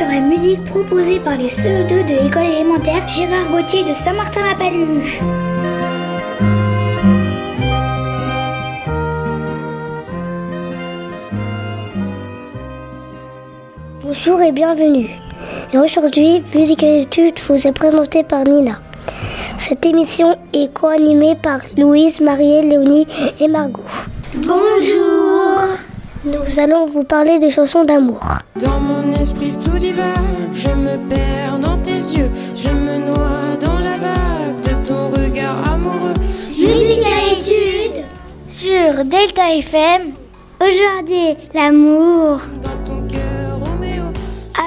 Sur 0.00 0.08
la 0.08 0.20
musique 0.20 0.64
proposée 0.64 1.20
par 1.20 1.36
les 1.36 1.48
CE2 1.48 2.06
de 2.06 2.22
l'école 2.22 2.46
élémentaire 2.46 3.06
Gérard 3.06 3.50
Gauthier 3.50 3.84
de 3.84 3.92
Saint-Martin-la-Palue. 3.92 5.20
Bonjour 14.02 14.40
et 14.40 14.52
bienvenue. 14.52 15.10
Et 15.74 15.76
aujourd'hui, 15.76 16.42
Musique 16.54 16.82
et 16.82 17.02
études 17.02 17.38
vous 17.46 17.66
est 17.66 17.72
présentée 17.72 18.24
par 18.24 18.44
Nina. 18.44 18.80
Cette 19.58 19.84
émission 19.84 20.38
est 20.54 20.72
co-animée 20.72 21.34
par 21.34 21.60
Louise, 21.76 22.22
Marielle, 22.22 22.70
Léonie 22.70 23.06
et 23.38 23.48
Margot. 23.48 23.84
Bonjour 24.34 25.49
Nous 26.24 26.58
allons 26.58 26.86
vous 26.86 27.02
parler 27.04 27.38
des 27.38 27.50
chansons 27.50 27.84
d'amour. 27.84 28.20
Dans 28.56 28.78
mon 28.78 29.14
esprit 29.14 29.52
tout 29.52 29.78
divague, 29.78 30.04
je 30.54 30.68
me 30.68 30.96
perds 31.08 31.58
dans 31.60 31.78
tes 31.78 31.92
yeux, 31.94 32.30
je 32.54 32.70
me 32.72 32.98
noie 33.06 33.56
dans 33.60 33.78
la 33.78 33.96
vague 33.96 34.60
de 34.62 34.86
ton 34.86 35.08
regard 35.08 35.72
amoureux. 35.72 36.14
Musique 36.50 37.00
et 37.06 37.40
études 37.40 38.04
Sur 38.46 39.04
Delta 39.06 39.50
FM, 39.54 40.12
aujourd'hui, 40.60 41.36
l'amour 41.54 42.40
Dans 42.62 42.84
ton 42.84 43.00
cœur, 43.08 43.58
Roméo. 43.58 44.04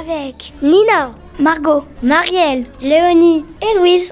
avec 0.01 0.53
Nina, 0.63 1.11
Margot, 1.39 1.83
Marielle, 2.01 2.65
Léonie 2.81 3.45
et 3.61 3.77
Louise. 3.77 4.11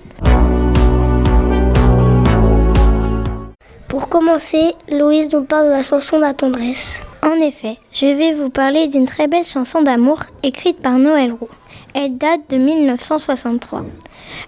Pour 3.88 4.08
commencer, 4.10 4.76
Louise 4.92 5.28
nous 5.34 5.44
parle 5.44 5.66
de 5.68 5.72
la 5.72 5.82
chanson 5.84 6.20
La 6.20 6.34
tendresse. 6.36 7.02
En 7.24 7.36
effet, 7.36 7.78
je 7.94 8.08
vais 8.08 8.34
vous 8.34 8.50
parler 8.50 8.88
d'une 8.88 9.06
très 9.06 9.28
belle 9.28 9.46
chanson 9.46 9.84
d'amour 9.84 10.24
écrite 10.42 10.82
par 10.82 10.98
Noël 10.98 11.32
Roux. 11.32 11.50
Elle 11.94 12.18
date 12.18 12.42
de 12.50 12.58
1963. 12.58 13.84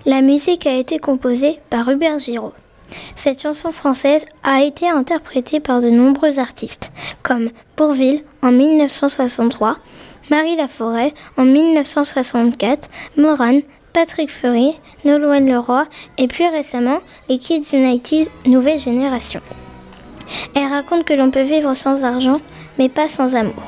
La 0.08 0.22
musique 0.22 0.66
a 0.66 0.74
été 0.74 0.98
composée 0.98 1.60
par 1.70 1.88
Hubert 1.90 2.18
Giraud. 2.18 2.54
Cette 3.16 3.42
chanson 3.42 3.72
française 3.72 4.26
a 4.44 4.64
été 4.64 4.90
interprétée 4.90 5.60
par 5.60 5.82
de 5.82 5.90
nombreux 5.90 6.40
artistes, 6.40 6.92
comme 7.22 7.50
Bourville 7.78 8.24
en 8.42 8.52
1963, 8.52 9.78
Marie 10.32 10.56
Laforêt 10.56 11.14
en 11.38 11.46
1964, 11.46 12.90
Moran, 13.18 13.60
Patrick 13.94 14.32
Fury, 14.32 14.74
Nolwenn 15.06 15.48
Leroy 15.48 15.86
et 16.18 16.28
plus 16.28 16.48
récemment 16.48 17.00
les 17.30 17.38
Kids 17.38 17.68
United 17.74 18.28
Nouvelle 18.46 18.80
Génération. 18.80 19.42
Elle 20.56 20.68
raconte 20.68 21.06
que 21.06 21.14
l'on 21.14 21.32
peut 21.32 21.44
vivre 21.44 21.74
sans 21.76 22.04
argent, 22.04 22.40
mais 22.78 22.90
pas 22.90 23.08
sans 23.08 23.36
amour. 23.36 23.64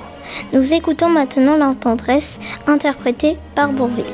Nous 0.54 0.74
écoutons 0.74 1.10
maintenant 1.10 1.58
La 1.58 1.74
tendresse, 1.74 2.40
interprétée 2.68 3.38
par 3.56 3.72
Bourville. 3.72 4.06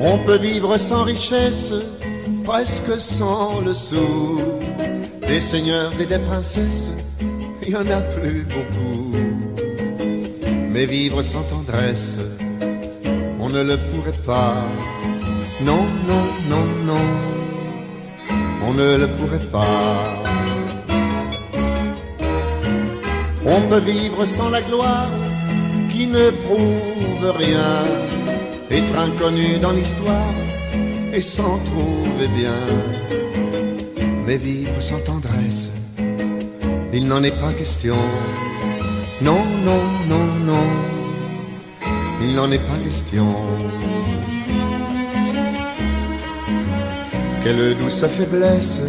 On 0.00 0.18
peut 0.18 0.38
vivre 0.38 0.76
sans 0.76 1.02
richesse, 1.02 1.74
presque 2.44 2.98
sans 2.98 3.60
le 3.60 3.72
sou. 3.72 4.38
Des 5.26 5.40
seigneurs 5.40 5.92
et 6.00 6.06
des 6.06 6.18
princesses, 6.18 6.90
il 7.62 7.70
y 7.70 7.76
en 7.76 7.80
a 7.80 8.00
plus 8.00 8.44
beaucoup. 8.44 9.14
Mais 10.70 10.86
vivre 10.86 11.22
sans 11.22 11.42
tendresse, 11.42 12.18
on 13.38 13.48
ne 13.48 13.62
le 13.62 13.76
pourrait 13.76 14.18
pas. 14.26 14.54
Non, 15.60 15.84
non, 16.08 16.24
non, 16.48 16.64
non, 16.86 17.06
on 18.66 18.72
ne 18.72 18.96
le 18.96 19.08
pourrait 19.08 19.46
pas. 19.52 20.29
On 23.52 23.60
peut 23.62 23.80
vivre 23.80 24.24
sans 24.24 24.48
la 24.48 24.62
gloire 24.62 25.08
qui 25.90 26.06
ne 26.06 26.30
prouve 26.30 27.36
rien, 27.36 27.82
être 28.70 28.96
inconnu 28.96 29.58
dans 29.58 29.72
l'histoire 29.72 30.34
et 31.12 31.20
s'en 31.20 31.58
trouver 31.58 32.28
bien. 32.28 32.60
Mais 34.24 34.36
vivre 34.36 34.80
sans 34.80 35.00
tendresse, 35.00 35.70
il 36.92 37.08
n'en 37.08 37.24
est 37.24 37.38
pas 37.40 37.52
question. 37.52 37.96
Non, 39.20 39.42
non, 39.64 39.82
non, 40.08 40.26
non, 40.46 40.66
il 42.22 42.36
n'en 42.36 42.50
est 42.52 42.64
pas 42.70 42.78
question. 42.84 43.34
Quelle 47.42 47.74
douce 47.74 48.06
faiblesse, 48.06 48.82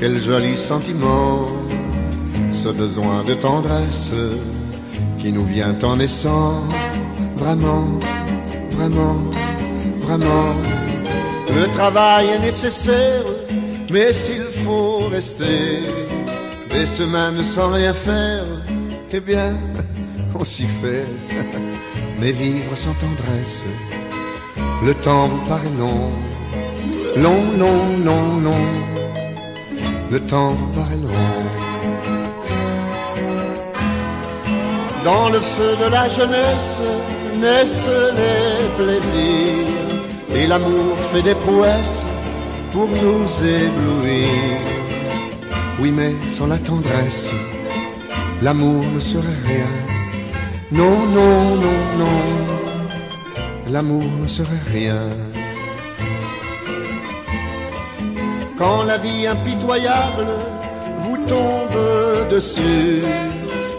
quel 0.00 0.18
joli 0.18 0.56
sentiment, 0.56 1.55
ce 2.56 2.70
besoin 2.70 3.22
de 3.22 3.34
tendresse 3.34 4.12
qui 5.18 5.30
nous 5.30 5.44
vient 5.44 5.76
en 5.82 5.96
naissant. 5.96 6.62
Vraiment, 7.36 7.84
vraiment, 8.70 9.16
vraiment. 10.00 10.54
Le 11.54 11.66
travail 11.72 12.28
est 12.28 12.38
nécessaire, 12.38 13.24
mais 13.90 14.10
s'il 14.10 14.48
faut 14.64 15.08
rester 15.10 15.82
des 16.70 16.86
semaines 16.86 17.42
sans 17.44 17.70
rien 17.72 17.92
faire, 17.92 18.44
eh 19.12 19.20
bien, 19.20 19.52
on 20.34 20.44
s'y 20.44 20.66
fait. 20.80 21.04
Mais 22.18 22.32
vivre 22.32 22.74
sans 22.74 22.94
tendresse, 22.94 23.62
le 24.82 24.94
temps 24.94 25.28
vous 25.28 25.46
paraît 25.46 25.76
long. 25.78 26.08
Long, 27.14 27.42
long, 27.58 27.82
long, 28.02 28.40
long, 28.42 28.66
le 30.10 30.18
temps 30.20 30.54
vous 30.54 30.72
paraît 30.72 30.96
long. 30.96 31.65
Dans 35.06 35.28
le 35.28 35.38
feu 35.38 35.76
de 35.76 35.88
la 35.88 36.08
jeunesse 36.08 36.82
naissent 37.40 37.88
les 38.20 38.66
plaisirs 38.76 39.78
et 40.34 40.48
l'amour 40.48 40.96
fait 41.12 41.22
des 41.22 41.36
prouesses 41.36 42.04
pour 42.72 42.88
nous 42.88 43.28
éblouir. 43.44 44.58
Oui, 45.78 45.92
mais 45.92 46.12
sans 46.28 46.48
la 46.48 46.58
tendresse, 46.58 47.28
l'amour 48.42 48.82
ne 48.96 48.98
serait 48.98 49.40
rien. 49.46 49.70
Non, 50.72 50.98
non, 51.16 51.54
non, 51.54 51.78
non, 52.00 52.18
l'amour 53.70 54.10
ne 54.20 54.26
serait 54.26 54.64
rien. 54.72 55.02
Quand 58.58 58.82
la 58.82 58.98
vie 58.98 59.28
impitoyable 59.28 60.26
vous 61.02 61.18
tombe 61.18 62.28
dessus, 62.28 63.02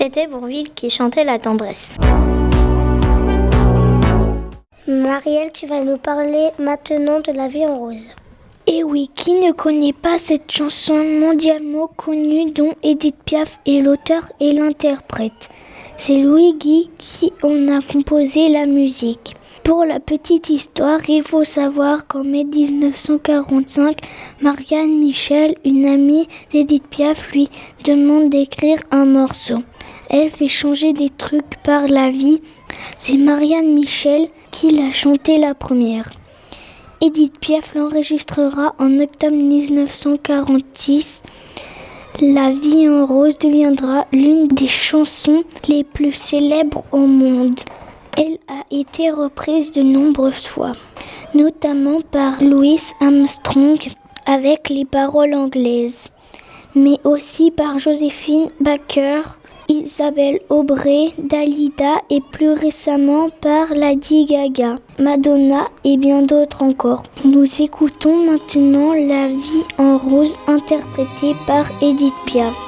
C'était 0.00 0.28
Bourville 0.28 0.72
qui 0.74 0.90
chantait 0.90 1.24
La 1.24 1.40
tendresse. 1.40 1.96
Marielle, 4.86 5.50
tu 5.52 5.66
vas 5.66 5.82
nous 5.82 5.98
parler 5.98 6.50
maintenant 6.60 7.18
de 7.18 7.32
la 7.32 7.48
vie 7.48 7.66
en 7.66 7.76
rose. 7.76 8.06
Et 8.68 8.84
oui, 8.84 9.10
qui 9.16 9.32
ne 9.32 9.50
connaît 9.50 9.92
pas 9.92 10.18
cette 10.18 10.52
chanson 10.52 10.94
mondialement 10.94 11.88
connue 11.88 12.52
dont 12.52 12.74
Edith 12.84 13.16
Piaf 13.24 13.58
est 13.66 13.80
l'auteur 13.80 14.30
et 14.38 14.52
l'interprète? 14.52 15.48
C'est 15.96 16.18
Louis 16.18 16.54
Guy 16.54 16.90
qui 16.98 17.32
en 17.42 17.66
a 17.66 17.82
composé 17.82 18.50
la 18.50 18.66
musique. 18.66 19.34
Pour 19.68 19.84
la 19.84 20.00
petite 20.00 20.48
histoire, 20.48 20.98
il 21.10 21.22
faut 21.22 21.44
savoir 21.44 22.06
qu'en 22.06 22.24
mai 22.24 22.44
1945, 22.44 23.98
Marianne 24.40 24.98
Michel, 24.98 25.56
une 25.62 25.84
amie 25.84 26.26
d'Edith 26.50 26.86
Piaf, 26.86 27.30
lui 27.32 27.50
demande 27.84 28.30
d'écrire 28.30 28.78
un 28.90 29.04
morceau. 29.04 29.58
Elle 30.08 30.30
fait 30.30 30.48
changer 30.48 30.94
des 30.94 31.10
trucs 31.10 31.62
par 31.62 31.86
la 31.86 32.08
vie. 32.08 32.40
C'est 32.96 33.18
Marianne 33.18 33.74
Michel 33.74 34.28
qui 34.52 34.70
l'a 34.70 34.90
chanté 34.90 35.36
la 35.36 35.54
première. 35.54 36.14
Edith 37.02 37.38
Piaf 37.38 37.74
l'enregistrera 37.74 38.74
en 38.78 38.96
octobre 38.96 39.36
1946. 39.36 41.22
La 42.22 42.52
vie 42.52 42.88
en 42.88 43.04
rose 43.04 43.36
deviendra 43.36 44.06
l'une 44.12 44.48
des 44.48 44.66
chansons 44.66 45.44
les 45.68 45.84
plus 45.84 46.14
célèbres 46.14 46.84
au 46.90 47.06
monde. 47.06 47.60
Elle 48.18 48.38
a 48.48 48.64
été 48.72 49.12
reprise 49.12 49.70
de 49.70 49.80
nombreuses 49.80 50.48
fois, 50.48 50.72
notamment 51.34 52.00
par 52.00 52.42
Louis 52.42 52.80
Armstrong 53.00 53.78
avec 54.26 54.70
les 54.70 54.84
paroles 54.84 55.34
anglaises, 55.34 56.08
mais 56.74 56.98
aussi 57.04 57.52
par 57.52 57.78
Joséphine 57.78 58.50
Baker, 58.58 59.22
Isabelle 59.68 60.40
Aubray, 60.48 61.14
Dalida 61.16 62.02
et 62.10 62.20
plus 62.32 62.54
récemment 62.54 63.28
par 63.40 63.72
Lady 63.72 64.24
Gaga, 64.24 64.78
Madonna 64.98 65.68
et 65.84 65.96
bien 65.96 66.22
d'autres 66.22 66.64
encore. 66.64 67.04
Nous 67.24 67.46
écoutons 67.62 68.16
maintenant 68.28 68.94
La 68.94 69.28
vie 69.28 69.64
en 69.78 69.96
rose 69.96 70.36
interprétée 70.48 71.36
par 71.46 71.66
Edith 71.80 72.14
Piaf. 72.26 72.67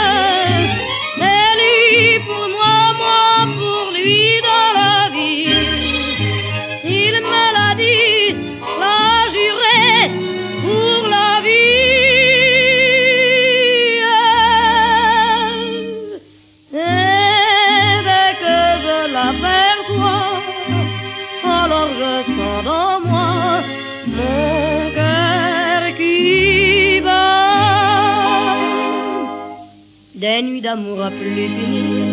D'amour 30.71 31.01
à 31.03 31.09
plus 31.09 31.47
finir, 31.57 32.05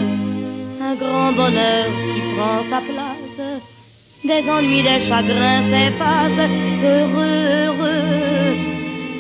un 0.89 0.95
grand 1.03 1.31
bonheur 1.41 1.87
qui 2.13 2.21
prend 2.33 2.61
sa 2.71 2.81
place, 2.89 3.41
des 4.29 4.45
ennuis, 4.51 4.83
des 4.83 5.01
chagrins 5.09 5.63
s'effacent, 5.71 6.49
heureux, 6.93 7.41
heureux, 7.61 8.57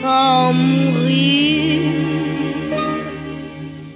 en 0.04 0.52
mourir. 0.52 1.80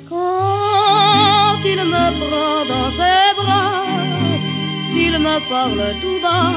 Quand 0.09 1.59
il 1.73 1.81
me 1.95 2.07
prend 2.23 2.59
dans 2.73 2.91
ses 3.01 3.29
bras, 3.41 3.85
il 5.07 5.15
me 5.27 5.37
parle 5.53 5.85
tout 6.03 6.19
bas, 6.25 6.53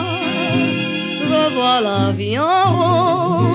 je 1.29 1.55
vois 1.55 1.81
la 1.89 2.11
vie 2.11 2.37
en 2.37 2.65
rose. 2.77 3.54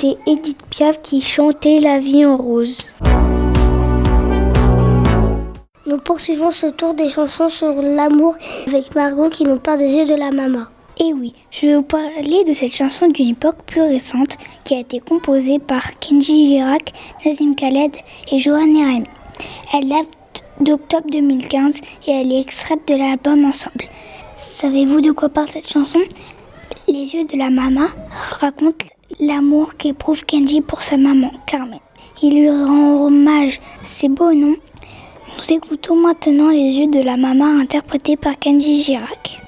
C'était 0.00 0.16
Edith 0.26 0.62
Piaf 0.70 1.02
qui 1.02 1.20
chantait 1.20 1.80
La 1.80 1.98
vie 1.98 2.24
en 2.24 2.36
rose. 2.36 2.86
Nous 5.86 5.98
poursuivons 5.98 6.52
ce 6.52 6.66
tour 6.68 6.94
des 6.94 7.08
chansons 7.08 7.48
sur 7.48 7.72
l'amour 7.82 8.36
avec 8.68 8.94
Margot 8.94 9.28
qui 9.28 9.42
nous 9.42 9.58
parle 9.58 9.78
des 9.78 9.90
yeux 9.90 10.06
de 10.06 10.14
la 10.14 10.30
maman. 10.30 10.66
Et 11.00 11.12
oui, 11.12 11.32
je 11.50 11.66
vais 11.66 11.74
vous 11.76 11.82
parler 11.82 12.44
de 12.46 12.52
cette 12.52 12.74
chanson 12.74 13.08
d'une 13.08 13.30
époque 13.30 13.56
plus 13.66 13.80
récente 13.80 14.36
qui 14.62 14.74
a 14.74 14.80
été 14.80 15.00
composée 15.00 15.58
par 15.58 15.98
Kenji 15.98 16.50
Girac, 16.50 16.92
Nazim 17.24 17.56
Khaled 17.56 17.96
et 18.30 18.38
Johan 18.38 18.74
Erem. 18.74 19.04
Elle 19.74 19.88
date 19.88 20.44
d'octobre 20.60 21.10
2015 21.10 21.80
et 22.06 22.10
elle 22.12 22.32
est 22.32 22.40
extraite 22.40 22.86
de 22.86 22.94
l'album 22.94 23.46
Ensemble. 23.46 23.86
Savez-vous 24.36 25.00
de 25.00 25.10
quoi 25.10 25.28
parle 25.28 25.48
cette 25.48 25.68
chanson? 25.68 25.98
Les 26.86 27.14
yeux 27.14 27.24
de 27.24 27.36
la 27.36 27.50
maman 27.50 27.88
racontent 28.38 28.86
l'amour 29.20 29.74
qu'éprouve 29.76 30.24
Kenji 30.24 30.60
pour 30.60 30.82
sa 30.82 30.96
maman, 30.96 31.32
Carmen. 31.46 31.80
Il 32.22 32.34
lui 32.34 32.50
rend 32.50 33.06
hommage, 33.06 33.60
c'est 33.84 34.08
beau 34.08 34.32
non? 34.32 34.56
Nous 35.36 35.52
écoutons 35.52 35.96
maintenant 35.96 36.50
les 36.50 36.72
yeux 36.78 36.90
de 36.90 37.00
la 37.00 37.16
maman 37.16 37.60
interprétés 37.60 38.16
par 38.16 38.38
Kenji 38.38 38.82
Girac. 38.82 39.47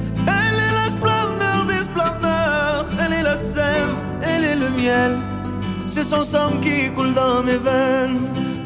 Elle 3.57 4.43
est 4.43 4.55
le 4.55 4.69
miel. 4.69 5.17
C'est 5.87 6.03
son 6.03 6.23
sang 6.23 6.51
qui 6.61 6.89
coule 6.91 7.13
dans 7.13 7.43
mes 7.43 7.57
veines. 7.57 8.19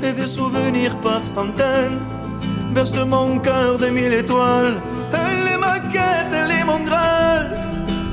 Et 0.04 0.14
des 0.14 0.28
souvenirs 0.28 0.96
par 0.98 1.24
centaines. 1.24 2.00
Berce 2.74 2.98
mon 3.06 3.40
cœur 3.40 3.78
de 3.78 3.88
mille 3.88 4.14
étoiles. 4.14 4.76
Elle 5.14 5.54
est 5.54 5.58
ma 5.58 5.80
quête, 5.80 6.32
elle 6.32 6.52
est 6.52 6.64
mon 6.64 6.80
graal. 6.84 7.50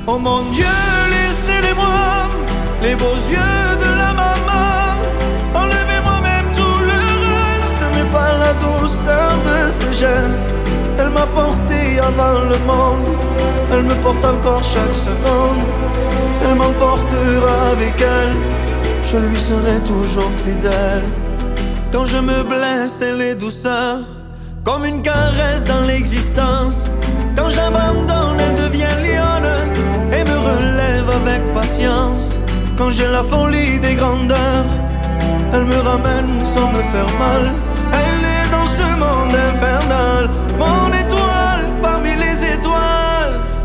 Oh 0.07 0.17
mon 0.17 0.41
Dieu, 0.51 0.75
laissez-les-moi, 1.13 2.29
les 2.81 2.95
beaux 2.95 3.21
yeux 3.29 3.67
de 3.83 3.89
la 4.01 4.13
maman. 4.13 4.79
Enlevez-moi 5.53 6.21
même 6.21 6.49
tout 6.55 6.79
le 6.91 7.01
reste, 7.27 7.83
mais 7.93 8.05
pas 8.11 8.37
la 8.37 8.53
douceur 8.53 9.31
de 9.49 9.71
ses 9.71 9.93
gestes. 9.93 10.49
Elle 10.99 11.09
m'a 11.09 11.25
porté 11.27 11.99
avant 11.99 12.39
le 12.51 12.57
monde, 12.65 13.17
elle 13.71 13.83
me 13.83 13.95
porte 13.95 14.23
encore 14.23 14.63
chaque 14.63 14.95
seconde. 14.95 15.63
Elle 16.43 16.55
m'emportera 16.55 17.69
avec 17.71 17.95
elle, 17.99 18.33
je 19.03 19.17
lui 19.17 19.37
serai 19.37 19.79
toujours 19.85 20.31
fidèle. 20.45 21.03
Quand 21.91 22.05
je 22.05 22.17
me 22.17 22.43
blesse, 22.43 23.01
elle 23.01 23.21
est 23.21 23.35
douceur, 23.35 23.99
comme 24.63 24.85
une 24.85 25.01
caresse 25.01 25.65
dans 25.65 25.81
l'existence. 25.81 26.85
Quand 27.35 27.49
j'abandonne, 27.49 28.39
elle 28.39 28.55
devient 28.55 28.95
lionne 29.05 29.49
et 30.11 30.23
me 30.23 30.37
relève 30.37 31.09
avec 31.09 31.41
patience. 31.53 32.37
Quand 32.77 32.91
j'ai 32.91 33.07
la 33.07 33.23
folie 33.23 33.79
des 33.79 33.95
grandeurs, 33.95 34.65
elle 35.53 35.65
me 35.65 35.77
ramène 35.77 36.43
sans 36.43 36.71
me 36.71 36.81
faire 36.91 37.11
mal. 37.19 37.62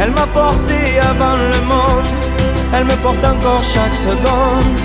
Elle 0.00 0.10
m'a 0.10 0.26
porté 0.26 0.98
avant 1.00 1.36
le 1.36 1.60
monde, 1.66 2.06
elle 2.74 2.84
me 2.84 2.96
porte 3.02 3.24
encore 3.24 3.62
chaque 3.62 3.94
seconde. 3.94 4.78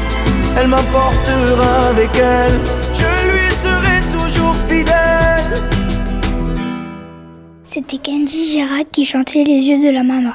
Elle 0.57 0.67
m'emportera 0.67 1.89
avec 1.89 2.09
elle, 2.17 2.59
je 2.93 3.31
lui 3.31 3.51
serai 3.53 4.01
toujours 4.11 4.55
fidèle. 4.67 5.69
C'était 7.63 7.97
Kenji 7.97 8.45
Girac 8.45 8.91
qui 8.91 9.05
chantait 9.05 9.43
Les 9.43 9.61
yeux 9.61 9.85
de 9.85 9.91
la 9.91 10.03
maman. 10.03 10.33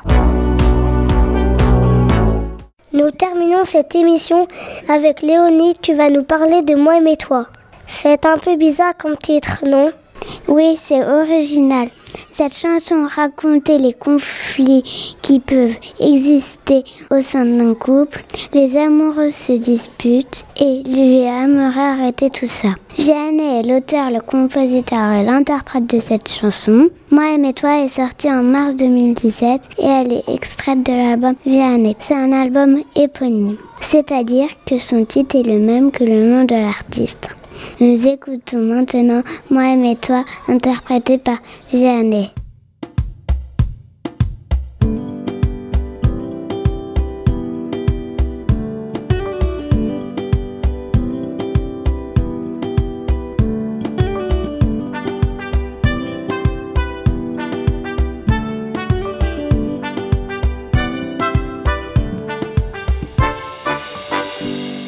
Nous 2.92 3.10
terminons 3.10 3.64
cette 3.64 3.94
émission 3.96 4.46
avec 4.88 5.20
Léonie. 5.20 5.74
Tu 5.82 5.94
vas 5.94 6.10
nous 6.10 6.22
parler 6.22 6.62
de 6.62 6.76
Moi 6.76 7.00
et 7.10 7.16
toi. 7.16 7.46
C'est 7.88 8.24
un 8.24 8.38
peu 8.38 8.56
bizarre 8.56 8.96
comme 8.96 9.16
titre, 9.16 9.58
non? 9.66 9.90
Oui, 10.46 10.76
c'est 10.78 11.04
original. 11.04 11.88
Cette 12.30 12.54
chanson 12.54 13.06
racontait 13.06 13.78
les 13.78 13.92
conflits 13.92 15.16
qui 15.22 15.40
peuvent 15.40 15.76
exister 16.00 16.84
au 17.10 17.22
sein 17.22 17.44
d'un 17.44 17.74
couple. 17.74 18.24
Les 18.52 18.76
amoureux 18.76 19.30
se 19.30 19.52
disputent 19.52 20.44
et 20.60 20.82
lui 20.84 21.20
aimerait 21.20 21.80
arrêter 21.80 22.30
tout 22.30 22.48
ça. 22.48 22.68
Vianney 22.96 23.60
est 23.60 23.62
l'auteur, 23.62 24.10
le 24.10 24.20
compositeur 24.20 25.12
et 25.12 25.24
l'interprète 25.24 25.86
de 25.86 26.00
cette 26.00 26.28
chanson. 26.28 26.88
Moi 27.10 27.34
et 27.34 27.52
toi 27.52 27.84
est 27.84 27.88
sortie 27.88 28.30
en 28.30 28.42
mars 28.42 28.76
2017 28.76 29.60
et 29.78 29.86
elle 29.86 30.12
est 30.12 30.28
extraite 30.28 30.84
de 30.84 30.92
l'album 30.92 31.34
Vianney. 31.44 31.96
C'est 31.98 32.14
un 32.14 32.32
album 32.32 32.82
éponyme, 32.94 33.56
c'est-à-dire 33.80 34.48
que 34.66 34.78
son 34.78 35.04
titre 35.04 35.36
est 35.36 35.42
le 35.42 35.58
même 35.58 35.90
que 35.90 36.04
le 36.04 36.24
nom 36.24 36.44
de 36.44 36.54
l'artiste. 36.54 37.36
Nous 37.80 38.06
écoutons 38.06 38.58
maintenant 38.58 39.22
Moi 39.50 39.74
et 39.74 39.96
toi, 39.96 40.24
interprété 40.48 41.18
par 41.18 41.38
Vianney. 41.72 42.30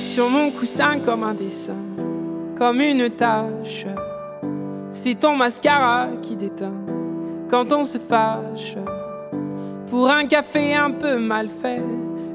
Sur 0.03 0.31
mon 0.31 0.51
coussin 0.51 0.99
comme 1.01 1.25
un 1.25 1.35
dessin, 1.35 1.75
comme 2.57 2.81
une 2.81 3.11
tache. 3.11 3.87
C'est 4.91 5.21
ton 5.21 5.37
mascara 5.37 6.09
qui 6.23 6.37
déteint 6.37 6.73
quand 7.51 7.73
on 7.73 7.85
se 7.85 7.99
fâche. 7.99 8.77
Pour 9.89 10.11
un 10.11 10.27
café 10.27 10.75
un 10.75 10.91
peu 10.91 11.19
mal 11.19 11.49
fait, 11.49 11.83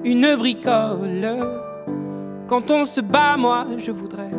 une 0.03 0.35
bricole. 0.35 1.27
Quand 2.47 2.71
on 2.71 2.85
se 2.85 3.01
bat, 3.01 3.35
moi 3.37 3.65
je 3.77 3.91
voudrais 3.91 4.31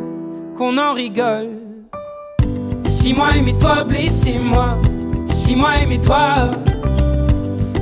qu'on 0.57 0.77
en 0.77 0.93
rigole. 0.93 1.49
Si 2.85 3.13
moi 3.13 3.35
aimez-toi, 3.35 3.83
blessez-moi. 3.83 4.77
Si 5.27 5.55
moi 5.55 5.77
aimez-toi. 5.81 6.51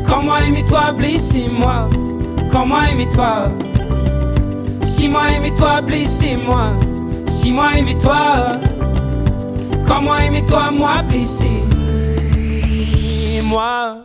Quand 0.08 0.24
moi 0.24 0.40
aimez-toi, 0.42 0.94
blessez-moi. 0.94 1.90
Quand 2.52 2.66
moi 2.66 2.82
aimez-toi. 2.92 3.50
Si 4.82 5.08
moi 5.08 5.30
aimez-toi, 5.30 5.82
blessez-moi. 5.82 6.74
Si 7.42 7.52
moi 7.52 7.72
aimez-toi. 7.76 8.60
Quand 9.88 10.04
moi 10.04 10.24
aimez-toi, 10.24 10.70
moi 10.70 11.02
blessé. 11.02 11.50
Moi. 13.44 13.98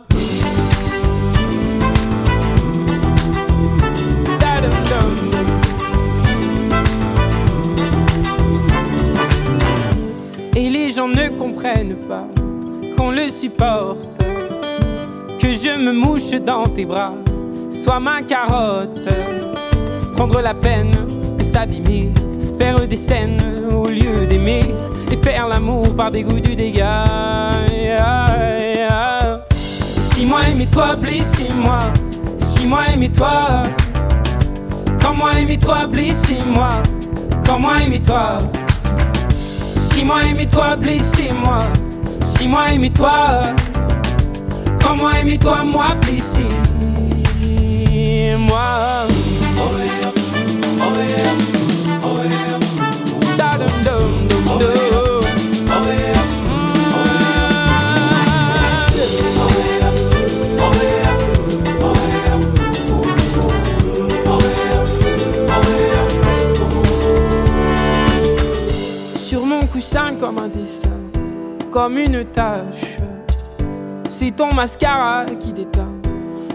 Da-dum-dum-dum. 4.39 5.51
Et 10.55 10.69
les 10.71 10.89
gens 10.89 11.07
ne 11.07 11.29
comprennent 11.37 11.97
pas 12.09 12.25
qu'on 12.97 13.11
le 13.11 13.29
supporte. 13.29 14.19
Que 15.39 15.53
je 15.53 15.77
me 15.79 15.93
mouche 15.93 16.31
dans 16.43 16.65
tes 16.65 16.85
bras, 16.85 17.13
sois 17.69 17.99
ma 17.99 18.23
carotte. 18.23 19.07
Prendre 20.15 20.41
la 20.41 20.55
peine 20.55 20.95
de 21.37 21.43
s'abîmer, 21.43 22.09
faire 22.57 22.87
des 22.87 22.95
scènes 22.95 23.39
au 23.71 23.87
lieu 23.87 24.25
d'aimer 24.27 24.73
et 25.11 25.17
faire 25.17 25.47
l'amour 25.47 25.95
par 25.95 26.11
dégoût 26.11 26.39
du 26.39 26.55
dégât. 26.55 27.05
Si 29.99 30.25
moi 30.25 30.39
aimez-toi, 30.49 30.95
blessez-moi. 30.95 31.79
Si 32.39 32.65
moi 32.65 32.85
aimez-toi, 32.93 33.63
comment 35.01 35.29
aimez-toi, 35.31 35.87
blessez-moi. 35.87 36.69
Comment 37.45 37.75
aimez-toi. 37.75 38.39
Si 39.77 40.03
moi 40.03 40.23
aimez-toi, 40.23 40.75
blessez-moi. 40.77 41.59
Si 42.21 42.47
moi 42.47 42.71
aimez-toi, 42.71 43.53
comment 44.81 45.11
aimez-toi, 45.11 45.63
moi 45.63 45.95
blessez-moi. 46.01 46.57
Mon 49.55 49.69
coussin 50.11 51.56
comme 70.19 70.39
un 70.39 70.47
dessin, 70.47 70.89
comme 71.71 71.97
une 71.97 72.23
tache. 72.25 72.97
C'est 74.09 74.35
ton 74.35 74.53
mascara 74.53 75.25
qui 75.39 75.53
déteint 75.53 75.93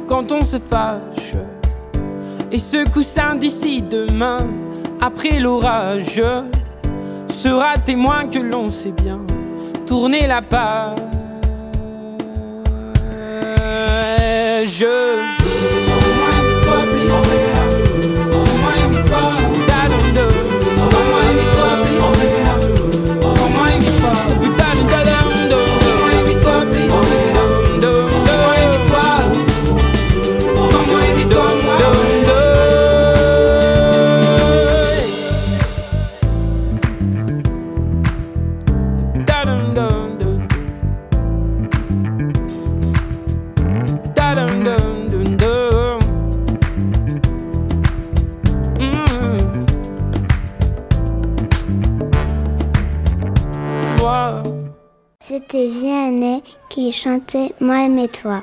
quand 0.06 0.32
on 0.32 0.44
se 0.44 0.58
fâche. 0.58 1.34
Et 2.50 2.58
ce 2.58 2.88
coussin 2.90 3.36
d'ici 3.36 3.82
demain, 3.82 4.38
après 5.00 5.38
l'orage, 5.38 6.22
sera 7.42 7.76
témoin 7.76 8.28
que 8.28 8.38
l'on 8.38 8.70
sait 8.70 8.92
bien 8.92 9.18
tourner 9.84 10.28
la 10.28 10.40
page. 10.42 11.02
C'était 55.32 55.66
Vianney 55.66 56.42
qui 56.68 56.92
chantait 56.92 57.54
Moi 57.58 57.86
et 57.86 58.08
toi. 58.08 58.42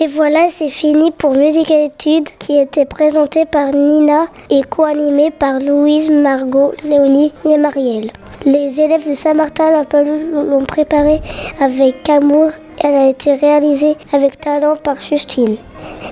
Et 0.00 0.08
voilà, 0.08 0.48
c'est 0.50 0.68
fini 0.68 1.12
pour 1.12 1.36
Études 1.36 2.28
qui 2.40 2.58
était 2.58 2.86
présenté 2.86 3.44
par 3.44 3.72
Nina 3.72 4.26
et 4.50 4.62
co-animé 4.62 5.30
par 5.30 5.60
Louise, 5.60 6.10
Margot, 6.10 6.72
Léonie 6.82 7.32
et 7.44 7.56
Marielle. 7.56 8.10
Les 8.44 8.80
élèves 8.80 9.08
de 9.08 9.14
Saint-Martin 9.14 9.84
l'ont 9.92 10.64
préparé 10.64 11.20
avec 11.60 12.08
amour. 12.08 12.50
Elle 12.80 12.94
a 12.94 13.08
été 13.10 13.34
réalisée 13.34 13.94
avec 14.12 14.40
talent 14.40 14.74
par 14.74 15.00
Justine. 15.00 15.56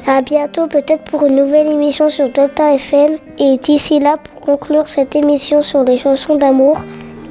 À 0.07 0.21
bientôt 0.21 0.69
peut-être 0.69 1.03
pour 1.11 1.25
une 1.27 1.35
nouvelle 1.35 1.67
émission 1.67 2.09
sur 2.09 2.29
Delta 2.29 2.75
FM. 2.75 3.19
Et 3.39 3.57
d'ici 3.57 3.99
là, 3.99 4.19
pour 4.23 4.41
conclure 4.41 4.87
cette 4.87 5.17
émission 5.17 5.63
sur 5.63 5.83
les 5.83 5.99
chansons 5.99 6.37
d'amour, 6.37 6.79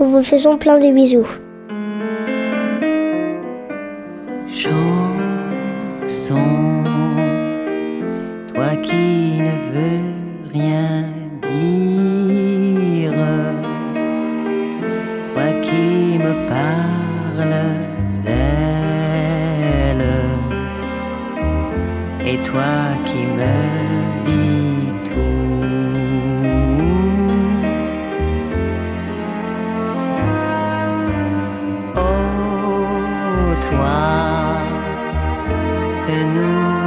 nous 0.01 0.09
vous 0.09 0.23
faisons 0.23 0.57
plein 0.57 0.79
de 0.79 0.91
bisous. 0.91 1.27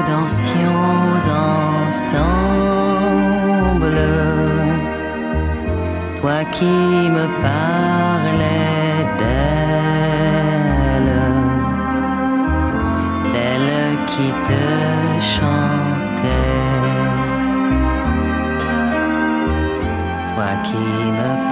Dansions 0.06 1.28
ensemble. 1.88 2.34
Toi 6.20 6.44
qui 6.52 6.64
me 7.16 7.26
parlais 7.42 9.06
d'elle, 9.18 11.12
d'elle 13.32 13.98
qui 14.06 14.28
te 14.48 14.64
chantait. 15.34 16.64
Toi 20.34 20.50
qui 20.64 20.86
me 21.18 21.43